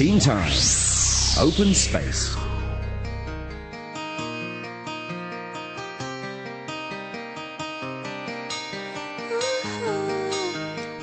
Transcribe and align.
Teen 0.00 0.18
Time. 0.18 0.50
Open 1.38 1.74
Space. 1.74 2.34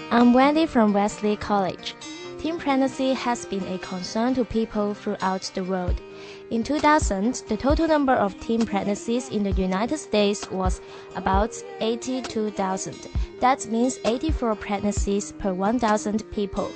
I'm 0.09 0.33
Wendy 0.33 0.65
from 0.65 0.93
Wesley 0.93 1.35
College. 1.35 1.93
Teen 2.39 2.57
pregnancy 2.57 3.13
has 3.13 3.45
been 3.45 3.61
a 3.67 3.77
concern 3.77 4.33
to 4.33 4.43
people 4.43 4.95
throughout 4.95 5.43
the 5.53 5.63
world. 5.63 6.01
In 6.49 6.63
2000, 6.63 7.43
the 7.47 7.55
total 7.55 7.87
number 7.87 8.13
of 8.13 8.39
teen 8.39 8.65
pregnancies 8.65 9.29
in 9.29 9.43
the 9.43 9.51
United 9.51 9.99
States 9.99 10.49
was 10.49 10.81
about 11.15 11.55
82,000. 11.81 12.95
That 13.41 13.67
means 13.67 13.99
84 14.05 14.55
pregnancies 14.55 15.33
per 15.33 15.53
1,000 15.53 16.31
people. 16.31 16.71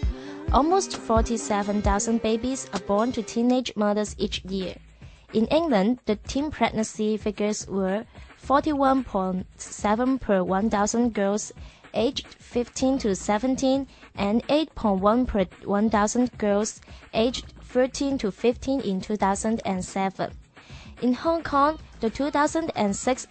Almost 0.54 0.98
47,000 0.98 2.22
babies 2.22 2.70
are 2.74 2.82
born 2.82 3.14
to 3.14 3.24
teenage 3.24 3.74
mothers 3.78 4.16
each 4.18 4.44
year. 4.44 4.76
In 5.32 5.46
England, 5.46 6.00
the 6.06 6.18
teen 6.18 6.52
pregnancy 6.52 7.16
figures 7.16 7.66
were 7.68 8.06
41.7 8.46 10.20
per 10.20 10.44
1,000 10.44 11.14
girls 11.14 11.54
aged 11.94 12.28
15 12.28 12.98
to 13.00 13.16
17 13.16 13.88
and 14.16 14.46
8.1 14.48 15.26
per 15.26 15.46
1,000 15.64 16.38
girls 16.38 16.82
aged 17.14 17.46
13 17.62 18.18
to 18.18 18.30
15 18.30 18.82
in 18.82 19.00
2007. 19.00 20.34
In 21.02 21.14
Hong 21.14 21.44
Kong, 21.44 21.80
the 22.02 22.10
2006 22.10 23.28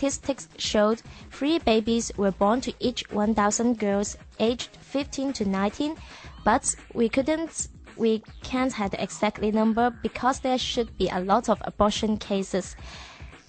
statistics 0.00 0.48
showed 0.56 1.02
three 1.30 1.58
babies 1.58 2.10
were 2.16 2.30
born 2.30 2.58
to 2.62 2.72
each 2.80 3.04
1,000 3.10 3.78
girls 3.78 4.16
aged 4.38 4.70
15 4.80 5.34
to 5.34 5.44
19, 5.44 5.94
but 6.42 6.74
we 6.94 7.06
couldn't 7.06 7.68
we 7.98 8.22
can't 8.42 8.72
have 8.72 8.92
the 8.92 9.02
exact 9.02 9.42
number 9.42 9.90
because 9.90 10.40
there 10.40 10.56
should 10.56 10.96
be 10.96 11.10
a 11.10 11.20
lot 11.20 11.50
of 11.50 11.60
abortion 11.66 12.16
cases. 12.16 12.76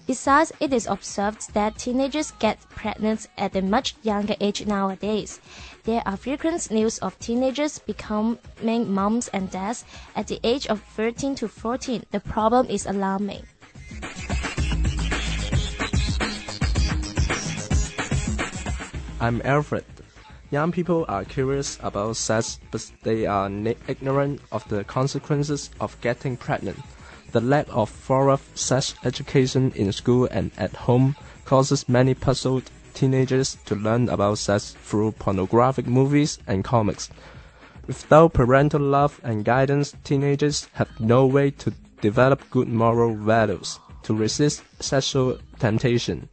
Besides, 0.06 0.52
it 0.60 0.74
is 0.74 0.86
observed 0.86 1.54
that 1.54 1.78
teenagers 1.78 2.32
get 2.32 2.60
pregnant 2.68 3.28
at 3.38 3.56
a 3.56 3.62
much 3.62 3.94
younger 4.02 4.34
age 4.38 4.66
nowadays. 4.66 5.40
There 5.84 6.02
are 6.04 6.18
frequent 6.18 6.70
news 6.70 6.98
of 6.98 7.18
teenagers 7.18 7.78
becoming 7.78 8.92
moms 8.92 9.28
and 9.28 9.50
dads 9.50 9.86
at 10.14 10.26
the 10.26 10.40
age 10.44 10.66
of 10.66 10.82
13 10.96 11.34
to 11.36 11.48
14. 11.48 12.04
The 12.10 12.20
problem 12.20 12.66
is 12.68 12.84
alarming. 12.84 13.46
I'm 19.22 19.40
Alfred. 19.44 19.84
Young 20.50 20.72
people 20.72 21.04
are 21.06 21.24
curious 21.24 21.78
about 21.80 22.16
sex, 22.16 22.58
but 22.72 22.90
they 23.04 23.24
are 23.24 23.48
ignorant 23.86 24.40
of 24.50 24.68
the 24.68 24.82
consequences 24.82 25.70
of 25.80 25.96
getting 26.00 26.36
pregnant. 26.36 26.80
The 27.30 27.40
lack 27.40 27.68
of 27.70 27.88
thorough 27.88 28.40
sex 28.56 28.96
education 29.04 29.70
in 29.76 29.92
school 29.92 30.26
and 30.32 30.50
at 30.58 30.74
home 30.74 31.14
causes 31.44 31.88
many 31.88 32.14
puzzled 32.14 32.68
teenagers 32.94 33.58
to 33.66 33.76
learn 33.76 34.08
about 34.08 34.38
sex 34.38 34.74
through 34.82 35.12
pornographic 35.12 35.86
movies 35.86 36.40
and 36.48 36.64
comics. 36.64 37.08
Without 37.86 38.32
parental 38.32 38.80
love 38.80 39.20
and 39.22 39.44
guidance, 39.44 39.94
teenagers 40.02 40.66
have 40.72 40.90
no 40.98 41.26
way 41.26 41.52
to 41.62 41.72
develop 42.00 42.50
good 42.50 42.66
moral 42.66 43.14
values 43.14 43.78
to 44.02 44.14
resist 44.14 44.64
sexual 44.80 45.38
temptation. 45.60 46.28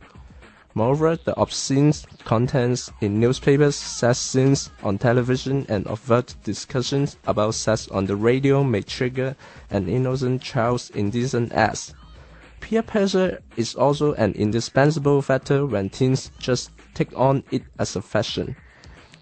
Moreover, 0.76 1.16
the 1.16 1.36
obscene 1.36 1.94
contents 2.26 2.92
in 3.02 3.20
newspapers, 3.20 3.76
sex 3.76 4.20
scenes 4.20 4.70
on 4.84 4.98
television, 4.98 5.66
and 5.68 5.88
overt 5.88 6.36
discussions 6.44 7.18
about 7.26 7.56
sex 7.56 7.88
on 7.88 8.06
the 8.06 8.16
radio 8.16 8.64
may 8.64 8.82
trigger 8.82 9.36
an 9.72 9.90
innocent 9.90 10.42
child's 10.42 10.90
indecent 10.92 11.52
acts. 11.54 11.94
Peer 12.60 12.84
pressure 12.84 13.42
is 13.58 13.74
also 13.74 14.14
an 14.14 14.34
indispensable 14.34 15.22
factor 15.22 15.66
when 15.66 15.90
teens 15.90 16.30
just 16.40 16.72
take 16.94 17.18
on 17.18 17.44
it 17.52 17.64
as 17.80 17.96
a 17.96 18.02
fashion. 18.02 18.56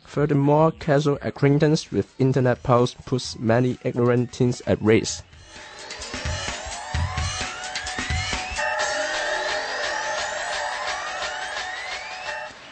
Furthermore, 0.05 0.71
casual 0.71 1.17
acquaintance 1.21 1.91
with 1.91 2.13
internet 2.19 2.63
posts 2.63 2.97
puts 3.05 3.37
many 3.39 3.77
ignorant 3.83 4.33
teens 4.33 4.61
at 4.67 4.81
risk. 4.81 5.23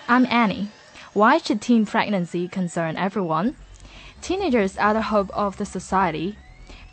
I'm 0.07 0.27
Annie. 0.27 0.69
Why 1.13 1.39
should 1.39 1.63
teen 1.63 1.87
pregnancy 1.87 2.47
concern 2.47 2.95
everyone? 2.95 3.55
Teenagers 4.21 4.77
are 4.77 4.93
the 4.93 5.01
hope 5.01 5.31
of 5.31 5.57
the 5.57 5.65
society. 5.65 6.37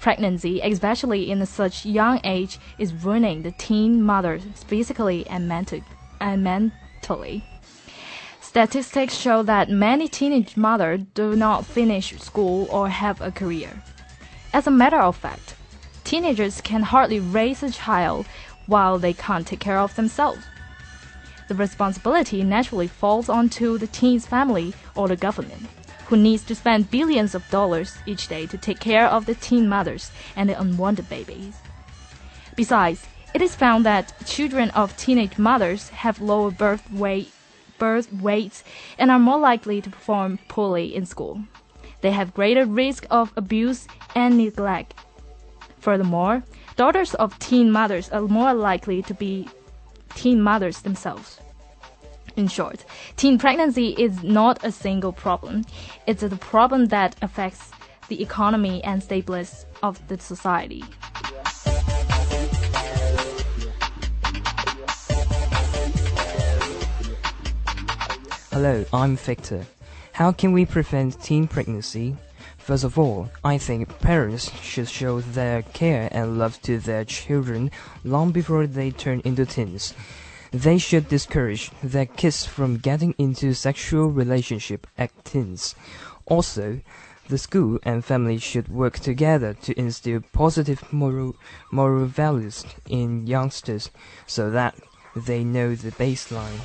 Pregnancy, 0.01 0.63
especially 0.63 1.31
in 1.31 1.45
such 1.45 1.85
young 1.85 2.23
age, 2.25 2.59
is 2.79 2.95
ruining 2.95 3.43
the 3.43 3.51
teen 3.51 4.03
mothers 4.03 4.45
physically 4.67 5.27
and, 5.27 5.53
and 6.23 6.43
mentally. 6.43 7.45
Statistics 8.41 9.15
show 9.15 9.43
that 9.43 9.69
many 9.69 10.09
teenage 10.09 10.57
mothers 10.57 11.03
do 11.13 11.37
not 11.37 11.67
finish 11.67 12.19
school 12.19 12.67
or 12.71 12.89
have 12.89 13.21
a 13.21 13.31
career. 13.31 13.83
As 14.55 14.67
a 14.67 14.71
matter 14.71 14.99
of 14.99 15.17
fact, 15.17 15.55
teenagers 16.05 16.63
can 16.63 16.83
hardly 16.83 17.21
raise 17.21 17.63
a 17.63 17.71
child 17.71 18.25
while 18.67 18.99
they 18.99 19.13
can't 19.13 19.47
take 19.47 19.61
care 19.61 19.79
of 19.79 19.97
themselves 19.97 20.47
the 21.53 21.59
responsibility 21.59 22.43
naturally 22.43 22.87
falls 22.87 23.29
onto 23.29 23.77
the 23.77 23.87
teen's 23.87 24.25
family 24.25 24.73
or 24.95 25.07
the 25.07 25.17
government, 25.17 25.69
who 26.07 26.17
needs 26.17 26.43
to 26.45 26.55
spend 26.55 26.91
billions 26.91 27.35
of 27.35 27.47
dollars 27.51 27.99
each 28.07 28.27
day 28.27 28.47
to 28.47 28.57
take 28.57 28.81
care 28.81 29.07
of 29.07 29.27
the 29.27 29.35
teen 29.35 29.69
mothers 29.69 30.11
and 30.35 30.49
the 30.49 30.59
unwanted 30.59 31.07
babies. 31.11 31.59
Besides, 32.57 33.07
it 33.35 33.43
is 33.43 33.55
found 33.55 33.85
that 33.85 34.15
children 34.25 34.71
of 34.71 34.97
teenage 34.97 35.37
mothers 35.37 35.91
have 35.91 36.23
lower 36.23 36.51
birth 36.51 36.91
weight, 36.91 37.31
birth 37.79 38.11
weights 38.11 38.65
and 38.99 39.11
are 39.11 39.19
more 39.19 39.39
likely 39.39 39.83
to 39.83 39.91
perform 39.91 40.39
poorly 40.49 40.95
in 40.95 41.05
school. 41.05 41.43
They 42.01 42.13
have 42.13 42.33
greater 42.33 42.65
risk 42.65 43.07
of 43.11 43.31
abuse 43.37 43.87
and 44.15 44.39
neglect. 44.39 44.95
Furthermore, 45.81 46.45
daughters 46.77 47.13
of 47.15 47.39
teen 47.39 47.71
mothers 47.71 48.09
are 48.09 48.23
more 48.23 48.55
likely 48.55 49.03
to 49.03 49.13
be 49.13 49.49
teen 50.15 50.41
mothers 50.41 50.83
themselves. 50.83 51.42
In 52.35 52.49
short, 52.49 52.85
teen 53.17 53.39
pregnancy 53.39 53.89
is 53.99 54.23
not 54.23 54.65
a 54.65 54.73
single 54.73 55.13
problem. 55.13 55.65
It's 56.07 56.23
a 56.23 56.31
problem 56.31 56.87
that 56.87 57.15
affects 57.21 57.71
the 58.09 58.23
economy 58.23 58.83
and 58.85 59.03
stability 59.03 59.53
of 59.83 60.07
the 60.09 60.19
society. 60.19 60.83
Hello, 68.51 68.85
I'm 68.93 69.17
Victor. 69.17 69.67
How 70.13 70.33
can 70.33 70.53
we 70.53 70.65
prevent 70.65 71.21
teen 71.23 71.47
pregnancy? 71.47 72.17
First 72.59 72.85
of 72.85 72.99
all, 72.99 73.29
I 73.45 73.59
think 73.59 73.99
parents 74.01 74.51
should 74.61 74.89
show 74.89 75.21
their 75.21 75.63
care 75.63 76.09
and 76.13 76.39
love 76.39 76.63
to 76.63 76.79
their 76.79 77.05
children 77.05 77.71
long 78.05 78.31
before 78.31 78.67
they 78.67 78.91
turn 78.91 79.21
into 79.25 79.45
teens. 79.45 79.95
They 80.53 80.77
should 80.77 81.09
discourage 81.09 81.71
their 81.83 82.05
kids 82.05 82.45
from 82.45 82.77
getting 82.77 83.15
into 83.17 83.55
sexual 83.55 84.09
relationship 84.09 84.87
at 84.99 85.11
teens. 85.25 85.75
Also, 86.27 86.81
the 87.29 87.39
school 87.39 87.79
and 87.85 88.05
family 88.05 88.37
should 88.37 88.69
work 88.69 88.99
together 88.99 89.55
to 89.55 89.79
instill 89.79 90.21
positive 90.33 90.93
moral, 90.93 91.37
moral 91.71 92.05
values 92.05 92.67
in 92.87 93.27
youngsters 93.27 93.91
so 94.27 94.51
that 94.51 94.75
they 95.17 95.43
know 95.43 95.75
the 95.75 95.93
baseline. 95.93 96.61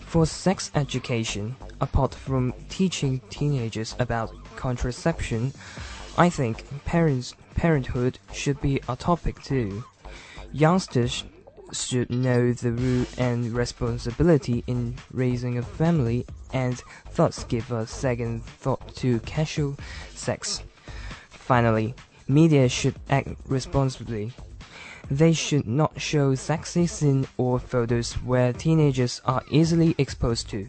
For 0.00 0.26
sex 0.26 0.70
education, 0.74 1.56
apart 1.80 2.14
from 2.14 2.52
teaching 2.68 3.22
teenagers 3.30 3.96
about 3.98 4.34
contraception, 4.56 5.54
I 6.18 6.28
think 6.28 6.66
parents 6.84 7.34
parenthood 7.54 8.18
should 8.34 8.60
be 8.60 8.82
a 8.86 8.96
topic 8.96 9.42
too. 9.42 9.84
Youngsters 10.52 11.24
should 11.72 12.10
know 12.10 12.52
the 12.52 12.72
rule 12.72 13.06
and 13.18 13.52
responsibility 13.52 14.62
in 14.66 14.94
raising 15.12 15.58
a 15.58 15.62
family 15.62 16.26
and 16.52 16.82
thus 17.14 17.44
give 17.44 17.72
a 17.72 17.86
second 17.86 18.44
thought 18.44 18.94
to 18.96 19.18
casual 19.20 19.76
sex. 20.14 20.62
Finally, 21.30 21.94
media 22.28 22.68
should 22.68 22.94
act 23.10 23.28
responsibly. 23.46 24.32
They 25.10 25.32
should 25.32 25.66
not 25.66 26.00
show 26.00 26.34
sexy 26.34 26.86
scenes 26.86 27.26
or 27.36 27.58
photos 27.58 28.12
where 28.14 28.52
teenagers 28.52 29.20
are 29.24 29.42
easily 29.50 29.94
exposed 29.98 30.48
to. 30.50 30.68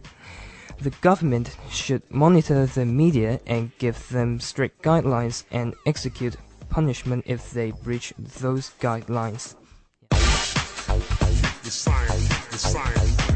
The 0.80 0.90
government 1.02 1.56
should 1.70 2.02
monitor 2.12 2.66
the 2.66 2.86
media 2.86 3.40
and 3.46 3.72
give 3.78 4.10
them 4.10 4.40
strict 4.40 4.82
guidelines 4.82 5.44
and 5.52 5.76
execute 5.86 6.36
punishment 6.70 7.24
if 7.28 7.52
they 7.52 7.72
breach 7.72 8.14
those 8.18 8.72
guidelines 8.82 9.56
science, 11.74 12.30
the 12.52 12.58
science. 12.60 13.33